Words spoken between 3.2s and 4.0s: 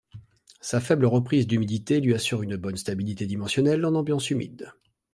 dimensionnelle en